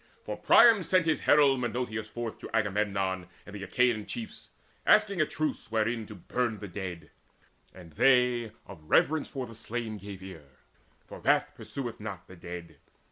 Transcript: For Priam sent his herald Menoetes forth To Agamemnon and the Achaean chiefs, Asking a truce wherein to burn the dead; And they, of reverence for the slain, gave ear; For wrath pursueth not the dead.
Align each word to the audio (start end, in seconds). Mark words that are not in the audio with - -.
For 0.23 0.35
Priam 0.35 0.81
sent 0.81 1.05
his 1.05 1.19
herald 1.19 1.59
Menoetes 1.61 2.09
forth 2.09 2.39
To 2.39 2.49
Agamemnon 2.55 3.27
and 3.45 3.53
the 3.55 3.61
Achaean 3.61 4.07
chiefs, 4.07 4.49
Asking 4.83 5.21
a 5.21 5.27
truce 5.27 5.69
wherein 5.69 6.07
to 6.07 6.15
burn 6.15 6.57
the 6.57 6.67
dead; 6.67 7.11
And 7.71 7.91
they, 7.93 8.51
of 8.65 8.81
reverence 8.89 9.27
for 9.27 9.45
the 9.45 9.53
slain, 9.53 9.99
gave 9.99 10.23
ear; 10.23 10.57
For 11.05 11.19
wrath 11.19 11.53
pursueth 11.53 11.99
not 11.99 12.25
the 12.25 12.35
dead. 12.35 12.79